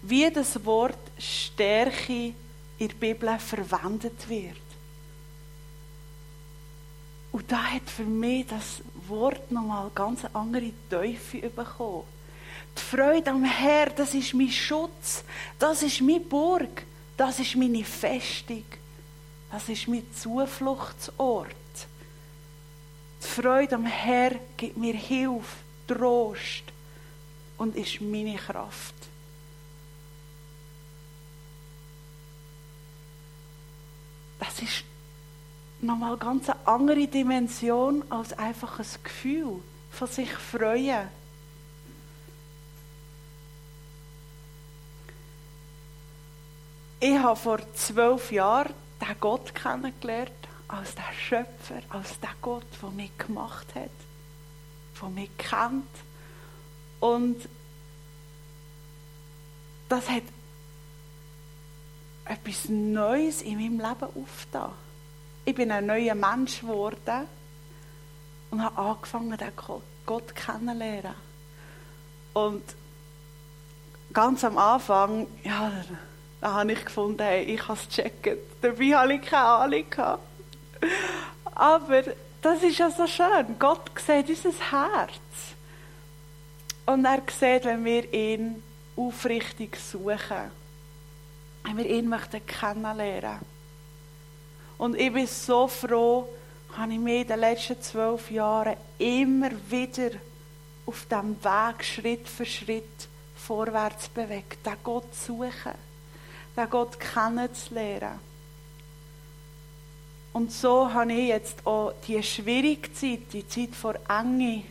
wie 0.03 0.31
das 0.31 0.65
Wort 0.65 0.99
Stärke 1.19 2.35
in 2.79 2.89
der 2.89 2.95
Bibel 2.95 3.39
verwendet 3.39 4.29
wird. 4.29 4.57
Und 7.33 7.53
da 7.53 7.63
hat 7.63 7.89
für 7.89 8.05
mich 8.05 8.47
das 8.47 8.81
Wort 9.09 9.51
nochmal 9.51 9.91
ganz 9.95 10.25
andere 10.33 10.73
Teufel 10.89 11.51
bekommen. 11.51 12.05
Die 12.77 12.81
Freude 12.81 13.31
am 13.31 13.45
Herr, 13.45 13.91
das 13.91 14.15
ist 14.15 14.35
mein 14.35 14.51
Schutz, 14.51 15.25
das 15.59 15.83
ist 15.83 16.01
meine 16.01 16.21
Burg, 16.21 16.85
das 17.17 17.39
ist 17.39 17.57
meine 17.57 17.85
Festung, 17.85 18.65
das 19.51 19.69
ist 19.69 19.89
mein 19.89 20.03
Zufluchtsort. 20.15 21.55
Die 23.23 23.27
Freude 23.27 23.77
am 23.77 23.87
Herr 23.87 24.33
gibt 24.57 24.77
mir 24.77 24.95
Hilfe, 24.95 25.57
Trost 25.87 26.65
und 27.59 27.77
ist 27.77 28.01
meine 28.01 28.37
Kraft. 28.37 28.96
Das 34.47 34.63
ist 34.63 34.85
nochmal 35.81 36.17
ganz 36.17 36.49
eine 36.49 36.67
andere 36.67 37.07
Dimension 37.09 38.05
als 38.11 38.33
einfach 38.39 38.79
ein 38.79 38.87
Gefühl 39.03 39.61
von 39.91 40.09
sich 40.09 40.31
freuen. 40.31 41.09
Ich 47.01 47.19
habe 47.19 47.37
vor 47.37 47.59
zwölf 47.75 48.33
Jahren 48.33 48.73
den 49.01 49.21
Gott 49.21 49.55
kennengelernt, 49.55 50.31
als 50.69 50.95
der 50.95 51.13
Schöpfer, 51.13 51.83
als 51.91 52.19
der 52.21 52.31
Gott, 52.41 52.65
der 52.81 52.91
mich 52.91 53.17
gemacht 53.19 53.67
hat, 53.75 53.91
der 55.01 55.09
mich 55.11 55.31
kennt. 55.37 55.85
Und 57.01 57.49
das 59.89 60.09
hat 60.09 60.23
etwas 62.29 62.69
Neues 62.69 63.43
in 63.43 63.59
meinem 63.59 63.79
Leben 63.79 64.23
aufgetan. 64.23 64.73
Ich 65.45 65.55
bin 65.55 65.71
ein 65.71 65.87
neuer 65.87 66.15
Mensch 66.15 66.61
geworden 66.61 67.27
und 68.51 68.63
habe 68.63 68.79
angefangen, 68.79 69.37
den 69.37 69.53
Gott 70.05 70.35
kennenzulernen. 70.35 71.15
Und 72.33 72.63
ganz 74.13 74.45
am 74.45 74.59
Anfang, 74.59 75.27
ja, 75.45 75.73
da 76.41 76.55
habe 76.55 76.73
ich 76.73 76.85
gefunden, 76.85 77.23
hey, 77.23 77.45
ich 77.45 77.67
habe 77.67 77.79
es 77.79 77.89
checken. 77.89 78.39
Dabei 78.61 78.91
habe 78.91 79.15
ich 79.15 79.23
keine 79.23 79.45
Ahnung 79.45 79.91
gehabt. 79.91 80.23
Aber 81.45 82.03
das 82.43 82.63
ist 82.63 82.79
ja 82.79 82.91
so 82.91 83.07
schön. 83.07 83.59
Gott 83.59 83.91
sieht 84.05 84.29
unser 84.29 84.51
Herz. 84.71 85.11
Und 86.85 87.05
er 87.05 87.23
sieht, 87.31 87.65
wenn 87.65 87.85
wir 87.85 88.13
ihn 88.13 88.63
aufrichtig 88.97 89.77
suchen. 89.77 90.51
Wenn 91.67 91.79
wir 91.79 91.87
ihn 91.87 92.09
möchten 92.09 92.47
kennenlernen. 92.47 93.41
Und 94.79 94.97
ich 94.97 95.13
bin 95.13 95.27
so 95.27 95.67
froh, 95.69 96.29
habe 96.77 96.93
ich 96.93 96.99
mich 96.99 97.23
in 97.23 97.29
den 97.29 97.41
letzten 97.41 97.83
zwölf 97.83 98.31
Jahren 98.31 98.77
immer 98.99 99.51
wieder 99.69 100.11
auf 100.87 101.07
diesem 101.07 101.37
Weg 101.43 101.85
Schritt 101.85 102.29
für 102.29 102.47
Schritt 102.47 103.09
vorwärts 103.35 104.09
bewegt, 104.09 104.65
den 104.65 104.77
Gott 104.83 105.15
zu 105.15 105.35
suchen 105.35 105.87
den 106.57 106.71
Gott 106.71 106.99
kennenzulernen. 106.99 108.19
Und 110.33 110.53
so 110.53 110.93
habe 110.93 111.13
ich 111.13 111.29
jetzt 111.29 111.67
auch 111.67 111.95
die 112.07 112.23
schwierige 112.23 112.93
Zeit, 112.93 113.33
die 113.33 113.47
Zeit 113.47 113.75
vor 113.75 113.95
Enge, 114.09 114.65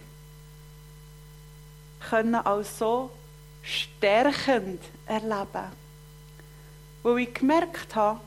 können 2.10 2.36
als 2.36 2.78
so 2.78 3.10
stärkend 3.64 4.82
erleben. 5.08 5.85
Wo 7.06 7.18
ich 7.18 7.36
gemerkt 7.36 7.94
habe, 7.96 8.20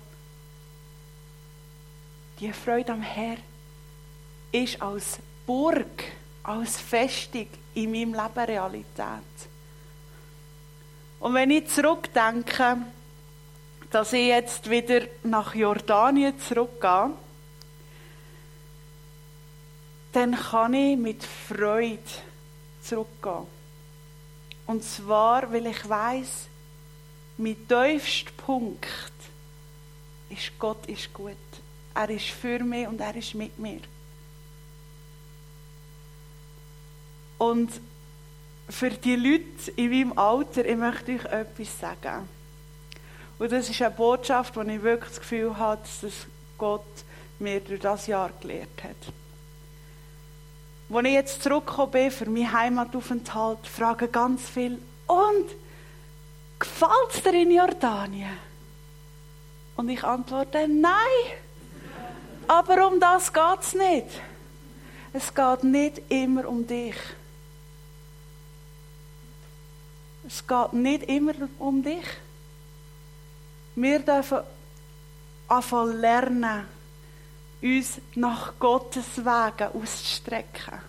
die 2.39 2.53
Freude 2.53 2.93
am 2.93 3.03
Herr 3.03 3.39
ist 4.53 4.81
als 4.81 5.19
Burg, 5.45 6.05
als 6.45 6.81
Festung 6.81 7.49
in 7.75 7.91
meinem 7.91 8.15
Leben 8.15 8.47
Realität. 8.47 9.49
Und 11.19 11.35
wenn 11.35 11.51
ich 11.51 11.67
zurückdenke, 11.67 12.77
dass 13.91 14.13
ich 14.13 14.29
jetzt 14.29 14.71
wieder 14.71 15.01
nach 15.25 15.57
Jordanien 15.57 16.39
zurückgehe, 16.39 17.11
dann 20.13 20.37
kann 20.37 20.75
ich 20.75 20.97
mit 20.97 21.25
Freude 21.25 21.99
zurückgehen. 22.81 23.49
Und 24.67 24.85
zwar, 24.85 25.53
weil 25.53 25.67
ich 25.67 25.89
weiß, 25.89 26.47
mein 27.39 27.57
tiefster 27.69 28.31
Punkt 28.37 28.87
ist, 30.29 30.59
Gott 30.59 30.87
ist 30.87 31.13
gut. 31.13 31.33
Er 31.95 32.11
ist 32.11 32.27
für 32.27 32.59
mich 32.59 32.87
und 32.87 33.01
er 33.01 33.17
ist 33.17 33.35
mit 33.35 33.59
mir. 33.59 33.81
Und 37.39 37.71
für 38.69 38.91
die 38.91 39.17
Leute 39.17 39.71
in 39.77 39.91
meinem 39.91 40.19
Alter, 40.19 40.67
ich 40.67 40.77
möchte 40.77 41.13
euch 41.13 41.25
etwas 41.25 41.81
sagen. 41.81 42.29
Und 43.39 43.53
das 43.53 43.71
ist 43.71 43.81
eine 43.81 43.95
Botschaft, 43.95 44.57
die 44.57 44.73
ich 44.73 44.83
wirklich 44.83 45.11
das 45.11 45.21
Gefühl 45.21 45.57
habe, 45.57 45.81
dass 46.03 46.13
Gott 46.59 46.85
mir 47.39 47.61
durch 47.61 47.81
das 47.81 48.07
Jahr 48.09 48.31
gelehrt 48.41 48.83
hat. 48.83 49.13
Als 50.91 51.07
ich 51.07 51.13
jetzt 51.13 51.43
zurückgekommen 51.43 51.93
bin 51.93 52.11
für 52.11 52.27
meinen 52.29 52.53
Heimataufenthalt, 52.53 53.67
fragen 53.67 54.11
ganz 54.11 54.49
viele, 54.49 54.79
und, 55.07 55.47
gefällt 56.59 57.15
es 57.15 57.23
dir 57.23 57.35
in 57.35 57.51
Jordanien? 57.51 58.37
Und 59.77 59.89
ich 59.89 60.03
antworte, 60.03 60.67
nein. 60.67 60.93
Aber 62.47 62.89
um 62.89 62.99
das 62.99 63.33
geht 63.33 63.61
es 63.61 63.75
nicht. 63.75 64.21
Es 65.13 65.35
geht 65.35 65.65
nicht 65.65 66.03
immer 66.09 66.49
um 66.49 66.67
dich. 66.67 66.97
Es 70.27 70.47
geht 70.47 70.73
nicht 70.73 71.05
immer 71.05 71.35
um 71.59 71.83
dich. 71.83 72.05
Wir 73.75 74.01
dürfen 74.01 74.41
anfangen 75.47 76.01
lernen, 76.01 76.67
uns 77.63 78.01
nach 78.15 78.53
Gottes 78.59 79.17
Wegen 79.17 79.83
auszustrecken. 79.83 80.81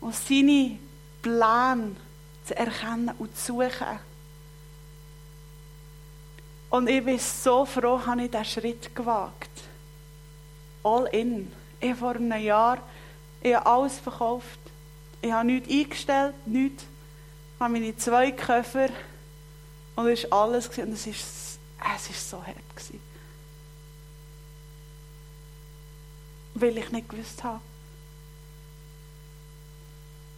Und 0.00 0.14
seine 0.14 0.78
Pläne 1.22 1.96
zu 2.44 2.56
erkennen 2.56 3.12
und 3.18 3.36
zu 3.36 3.52
suchen. 3.52 4.09
Und 6.70 6.88
ich 6.88 7.04
bin 7.04 7.18
so 7.18 7.66
froh, 7.66 8.00
habe 8.06 8.22
ich 8.22 8.30
diesen 8.30 8.44
Schritt 8.44 8.94
gewagt. 8.94 9.50
All 10.84 11.06
in. 11.06 11.52
Ich 11.80 11.96
vor 11.96 12.14
einem 12.14 12.40
Jahr, 12.40 12.78
ich 13.42 13.54
habe 13.54 13.66
alles 13.66 13.98
verkauft. 13.98 14.60
Ich 15.20 15.32
habe 15.32 15.46
nichts 15.46 15.68
eingestellt, 15.68 16.34
nichts. 16.46 16.84
Ich 17.54 17.60
habe 17.60 17.72
meine 17.72 17.96
zwei 17.96 18.30
Köffer 18.30 18.88
und 19.96 20.06
es 20.06 20.24
ist 20.24 20.32
alles 20.32 20.68
und 20.78 20.92
es 20.92 21.06
ist 21.06 22.30
so 22.30 22.38
hart 22.38 22.56
gewesen. 22.74 23.00
Weil 26.54 26.78
ich 26.78 26.90
nicht 26.92 27.08
gewusst 27.08 27.42
habe, 27.42 27.60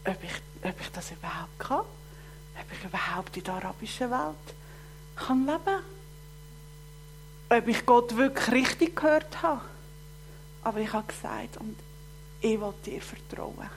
ob 0.05 0.25
ich, 0.25 0.69
ob 0.69 0.81
ich 0.81 0.89
das 0.91 1.11
überhaupt 1.13 1.59
kann, 1.59 1.81
ob 1.81 2.73
ich 2.73 2.85
überhaupt 2.85 3.37
in 3.37 3.45
der 3.45 3.55
arabischen 3.55 4.11
Welt 4.11 4.57
kann 5.15 5.47
leben 5.47 6.02
ob 7.53 7.69
ich 7.69 7.85
Gott 7.85 8.17
wirklich 8.17 8.51
richtig 8.51 8.97
gehört 8.97 9.43
habe. 9.43 9.61
Aber 10.63 10.81
ich 10.81 10.93
habe 10.93 11.07
gesagt, 11.07 11.59
und 11.59 11.77
ich 12.41 12.59
will 12.61 12.75
dir 12.85 13.01
vertrauen. 13.01 13.71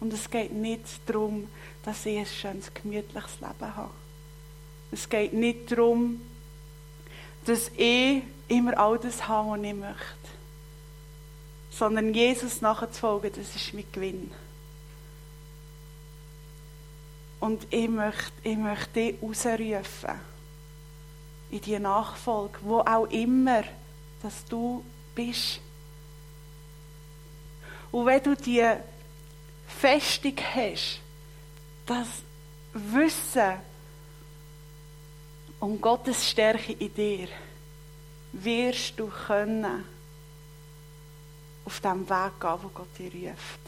Und 0.00 0.12
es 0.12 0.30
geht 0.30 0.52
nicht 0.52 0.84
darum, 1.06 1.48
dass 1.84 2.06
ich 2.06 2.18
ein 2.18 2.26
schönes, 2.26 2.72
gemütliches 2.72 3.40
Leben 3.40 3.76
habe. 3.76 3.90
Es 4.92 5.08
geht 5.08 5.32
nicht 5.32 5.72
darum, 5.72 6.20
dass 7.44 7.70
ich 7.76 8.22
immer 8.46 8.78
all 8.78 8.98
das 8.98 9.26
habe, 9.26 9.50
was 9.50 9.66
ich 9.66 9.74
möchte. 9.74 10.28
Sondern 11.70 12.14
Jesus 12.14 12.60
nachzufolgen, 12.60 13.32
das 13.34 13.56
ist 13.56 13.74
mein 13.74 13.84
Gewinn. 13.90 14.30
Und 17.40 17.66
ich 17.70 17.88
möchte, 17.88 18.32
ich 18.42 18.56
möchte 18.56 18.92
dich 18.92 19.22
rausrufen 19.22 20.37
in 21.50 21.60
die 21.60 21.78
Nachfolge, 21.78 22.58
wo 22.62 22.80
auch 22.80 23.06
immer, 23.06 23.64
dass 24.22 24.44
du 24.44 24.84
bist. 25.14 25.60
Und 27.90 28.06
wenn 28.06 28.22
du 28.22 28.36
die 28.36 28.64
Festung 29.66 30.34
hast, 30.54 31.00
das 31.86 32.08
Wissen 32.72 33.54
um 35.60 35.80
Gottes 35.80 36.28
Stärke 36.28 36.72
in 36.72 36.94
dir, 36.94 37.28
wirst 38.32 38.98
du 38.98 39.08
können 39.08 39.84
auf 41.64 41.80
dem 41.80 42.08
Weg 42.08 42.40
gehen, 42.40 42.58
wo 42.62 42.68
Gott 42.68 42.88
dir 42.98 43.10
ruft. 43.12 43.60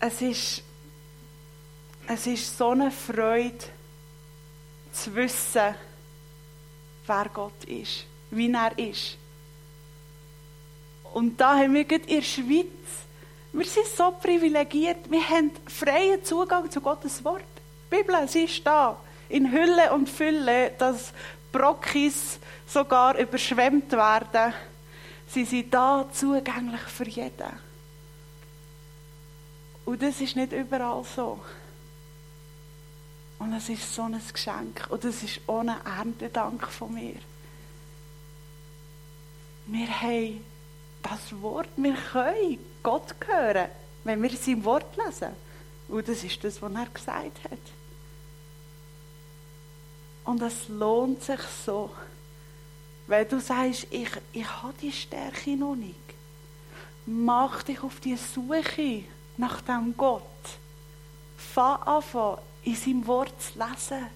Es 0.00 0.22
ist, 0.22 0.62
es 2.06 2.26
ist 2.26 2.56
so 2.56 2.70
eine 2.70 2.90
Freude, 2.90 3.64
zu 5.08 5.14
wissen, 5.14 5.74
wer 7.06 7.26
Gott 7.32 7.64
ist, 7.64 8.04
wie 8.30 8.52
er 8.52 8.78
ist. 8.78 9.16
Und 11.14 11.40
da 11.40 11.56
haben 11.56 11.72
wir 11.72 11.90
in 11.90 12.06
der 12.06 12.22
Schweiz, 12.22 12.66
wir 13.52 13.64
sind 13.64 13.86
so 13.86 14.10
privilegiert, 14.10 15.10
wir 15.10 15.26
haben 15.26 15.50
freien 15.66 16.22
Zugang 16.22 16.70
zu 16.70 16.80
Gottes 16.80 17.24
Wort. 17.24 17.42
Die 17.90 17.96
Bibel, 17.96 18.28
sie 18.28 18.44
ist 18.44 18.66
da, 18.66 18.98
in 19.30 19.50
Hülle 19.50 19.92
und 19.92 20.08
Fülle, 20.08 20.72
dass 20.78 21.12
Brockis 21.50 22.38
sogar 22.66 23.18
überschwemmt 23.18 23.90
werden. 23.92 24.52
Sie 25.28 25.44
sind 25.44 25.72
da 25.72 26.06
zugänglich 26.12 26.82
für 26.82 27.08
jeden. 27.08 27.68
Und 29.86 30.02
das 30.02 30.20
ist 30.20 30.36
nicht 30.36 30.52
überall 30.52 31.02
so. 31.04 31.40
Und 33.38 33.52
es 33.52 33.68
ist 33.68 33.94
so 33.94 34.02
ein 34.02 34.20
Geschenk. 34.32 34.86
Und 34.90 35.04
es 35.04 35.22
ist 35.22 35.40
ohne 35.46 35.76
Erntedank 35.84 36.66
von 36.66 36.92
mir. 36.92 37.16
Wir 39.66 40.00
haben 40.00 40.44
das 41.02 41.40
Wort, 41.40 41.68
wir 41.76 41.94
können 41.94 42.58
Gott 42.82 43.14
hören, 43.26 43.68
wenn 44.04 44.22
wir 44.22 44.30
sein 44.36 44.64
Wort 44.64 44.96
lesen. 44.96 45.28
Und 45.88 46.08
das 46.08 46.24
ist 46.24 46.42
das, 46.42 46.60
was 46.60 46.72
er 46.72 46.86
gesagt 46.86 47.44
hat. 47.44 47.58
Und 50.24 50.42
es 50.42 50.68
lohnt 50.68 51.22
sich 51.22 51.40
so, 51.64 51.90
weil 53.06 53.24
du 53.24 53.40
sagst, 53.40 53.86
ich, 53.90 54.10
ich 54.32 54.62
habe 54.62 54.74
die 54.80 54.92
Stärke 54.92 55.56
noch 55.56 55.74
nicht. 55.74 55.94
Mach 57.06 57.62
dich 57.62 57.82
auf 57.82 58.00
die 58.00 58.16
Suche 58.16 59.04
nach 59.38 59.62
dem 59.62 59.96
Gott. 59.96 60.22
Fang 61.38 61.82
an, 61.82 62.02
in 62.68 62.76
seinem 62.76 63.06
Wort 63.06 63.32
zu 63.40 63.58
lesen. 63.58 64.06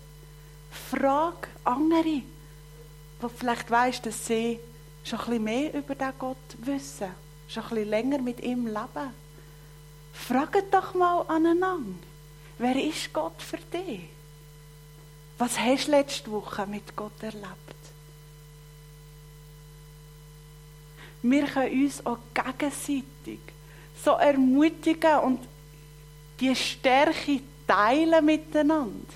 Frag 0.91 1.49
andere, 1.65 2.05
die 2.05 3.29
vielleicht 3.35 3.71
weißt, 3.71 4.05
dass 4.05 4.27
sie 4.27 4.59
schon 5.05 5.19
ein 5.21 5.25
bisschen 5.27 5.45
mehr 5.45 5.75
über 5.75 5.95
den 5.95 6.12
Gott 6.19 6.37
wissen, 6.59 7.09
schon 7.49 7.62
ein 7.62 7.69
bisschen 7.71 7.88
länger 7.88 8.19
mit 8.19 8.41
ihm 8.41 8.67
leben. 8.67 9.15
Fragt 10.12 10.73
doch 10.73 10.95
mal 10.95 11.23
aneinander, 11.29 11.99
wer 12.59 12.77
ist 12.77 13.12
Gott 13.12 13.41
für 13.41 13.59
dich? 13.73 14.01
Was 15.38 15.59
hast 15.59 15.87
du 15.87 15.93
letzte 15.93 16.31
Woche 16.31 16.67
mit 16.67 16.95
Gott 16.95 17.23
erlebt? 17.23 17.49
Wir 21.23 21.47
können 21.47 21.85
uns 21.85 22.05
auch 22.05 22.19
gegenseitig 22.35 23.41
so 24.05 24.12
ermutigen 24.12 25.21
und 25.21 25.41
die 26.41 26.55
Stärke 26.55 27.41
teilen 27.66 28.25
miteinander. 28.25 29.12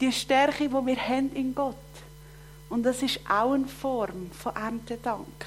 Die 0.00 0.12
Stärke, 0.12 0.68
die 0.68 0.70
wir 0.70 0.96
haben 0.96 1.32
in 1.34 1.54
Gott. 1.54 1.76
Und 2.68 2.82
das 2.82 3.02
ist 3.02 3.20
auch 3.28 3.52
eine 3.52 3.66
Form 3.66 4.30
von 4.30 4.54
Erntedank. 4.54 5.46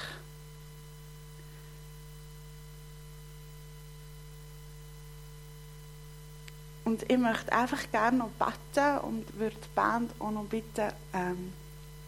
Und 6.84 7.08
ich 7.08 7.18
möchte 7.18 7.52
einfach 7.52 7.88
gerne 7.92 8.18
noch 8.18 8.30
beten 8.30 8.98
und 9.02 9.38
würde 9.38 9.54
die 9.54 9.74
Band 9.76 10.12
auch 10.18 10.32
noch 10.32 10.46
bitten, 10.46 10.90
ähm, 11.12 11.52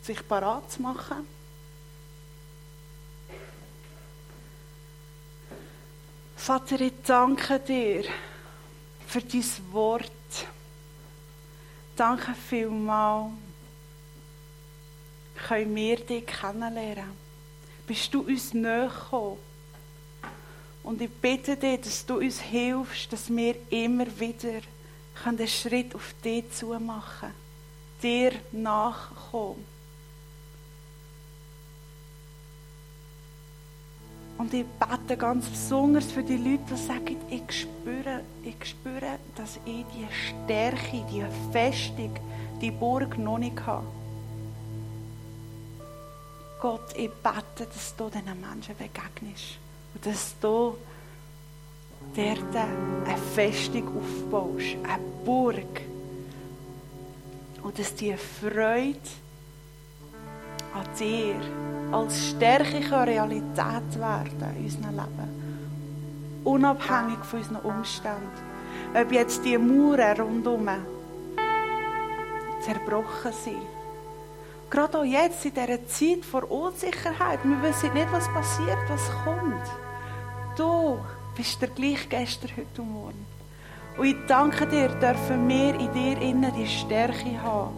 sich 0.02 0.26
parat 0.26 0.72
zu 0.72 0.82
machen. 0.82 1.26
Vater, 6.34 6.80
ich 6.80 6.94
danke 7.06 7.60
dir 7.60 8.02
für 9.12 9.20
dein 9.20 9.44
Wort. 9.72 10.10
Danke 11.94 12.34
vielmals. 12.48 13.32
Können 15.46 15.76
wir 15.76 15.96
dich 15.96 16.26
kennenlernen? 16.26 17.12
Bist 17.86 18.14
du 18.14 18.22
uns 18.22 18.54
näher 18.54 18.88
gekommen? 18.88 19.36
Und 20.82 21.02
ich 21.02 21.10
bitte 21.10 21.58
dich, 21.58 21.82
dass 21.82 22.06
du 22.06 22.20
uns 22.20 22.40
hilfst, 22.40 23.12
dass 23.12 23.28
wir 23.28 23.54
immer 23.70 24.06
wieder 24.18 24.62
einen 25.26 25.46
Schritt 25.46 25.94
auf 25.94 26.14
dich 26.24 26.50
zu 26.50 26.68
machen, 26.80 27.34
dir 28.02 28.32
nachkommen. 28.50 29.71
Und 34.42 34.52
ich 34.54 34.66
bete 34.66 35.16
ganz 35.16 35.46
besonders 35.46 36.10
für 36.10 36.24
die 36.24 36.36
Leute, 36.36 36.64
die 36.68 36.76
sagen, 36.76 37.16
ich 37.30 37.60
spüre, 37.60 38.24
ich 38.42 38.70
spüre, 38.70 39.20
dass 39.36 39.60
ich 39.64 39.84
die 39.94 40.08
Stärke, 40.10 41.06
die 41.12 41.24
Festung, 41.52 42.10
die 42.60 42.72
Burg 42.72 43.16
noch 43.18 43.38
nicht 43.38 43.64
habe. 43.64 43.86
Gott, 46.60 46.92
ich 46.96 47.08
bete, 47.08 47.70
dass 47.72 47.94
du 47.94 48.08
diesen 48.08 48.40
Menschen 48.40 48.74
begegnest. 48.76 49.58
Und 49.94 50.06
dass 50.06 50.34
du 50.40 50.76
dort 52.16 52.56
eine 52.56 53.18
Festung 53.36 53.96
aufbaust, 53.96 54.76
eine 54.82 55.02
Burg. 55.24 55.82
Und 57.62 57.78
dass 57.78 57.94
die 57.94 58.16
Freude 58.16 58.98
an 60.74 60.88
dir 60.98 61.36
als 61.92 62.30
Stärke 62.30 63.06
Realität 63.06 63.98
werden 63.98 64.56
in 64.56 64.64
unserem 64.64 64.96
Leben. 64.96 66.42
Unabhängig 66.44 67.18
von 67.24 67.38
unseren 67.38 67.56
Umständen. 67.56 68.52
Ob 68.94 69.12
jetzt 69.12 69.44
die 69.44 69.58
Mauern 69.58 70.20
rundherum 70.20 70.68
zerbrochen 72.62 73.32
sind. 73.44 73.62
Gerade 74.70 74.98
auch 74.98 75.04
jetzt 75.04 75.44
in 75.44 75.52
dieser 75.52 75.86
Zeit 75.86 76.24
vor 76.24 76.50
Unsicherheit. 76.50 77.40
Wir 77.44 77.62
wissen 77.62 77.92
nicht, 77.92 78.10
was 78.10 78.26
passiert, 78.32 78.78
was 78.88 79.10
kommt. 79.24 79.66
Du 80.56 80.98
bist 81.36 81.60
der 81.60 81.68
gleich 81.68 82.08
gestern, 82.08 82.50
heute 82.56 82.82
und 82.82 82.92
morgen. 82.92 83.26
Und 83.98 84.06
ich 84.06 84.16
danke 84.26 84.66
dir, 84.66 84.88
dürfen 84.88 85.48
wir 85.48 85.74
in 85.74 85.92
dir 85.92 86.22
innen 86.22 86.52
die 86.56 86.66
Stärke 86.66 87.42
haben. 87.42 87.76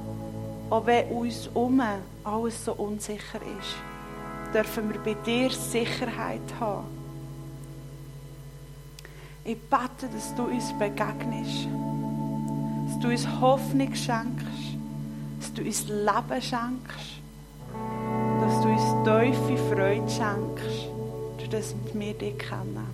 Auch 0.71 0.87
wenn 0.87 1.09
uns 1.09 1.47
herum 1.47 1.83
alles 2.25 2.65
so 2.65 2.73
unsicher 2.75 3.41
ist 3.59 3.94
dürfen 4.55 4.93
wir 4.93 5.01
bei 5.01 5.15
dir 5.15 5.51
Sicherheit 5.51 6.41
haben. 6.61 6.87
Ich 9.45 9.59
bete, 9.61 10.09
dass 10.13 10.35
du 10.35 10.45
uns 10.45 10.73
begegnest. 10.79 11.69
dass 12.87 12.99
du 12.99 13.09
uns 13.09 13.41
Hoffnung 13.41 13.95
schenkst, 13.95 14.79
dass 15.41 15.53
du 15.53 15.63
uns 15.63 15.89
Leben 15.89 16.43
schenkst, 16.43 17.21
dass 18.41 18.63
du 18.63 18.69
uns 18.69 19.05
tiefe 19.05 19.75
Freude 19.75 20.09
schenkst, 20.09 20.89
durch 21.39 21.49
das 21.51 21.75
wir 21.93 22.15
dich 22.15 22.39
kennen. 22.39 22.87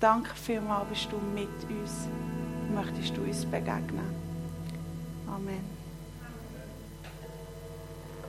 Danke 0.00 0.30
vielmals, 0.34 0.88
bist 0.88 1.08
du 1.10 1.16
mit 1.34 1.48
uns. 1.68 2.08
Möchtest 2.74 3.16
du 3.16 3.22
uns 3.22 3.44
begegnen. 3.44 4.14
Amen. 5.26 5.77